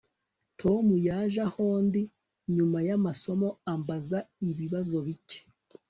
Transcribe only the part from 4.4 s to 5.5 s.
ibibazo bike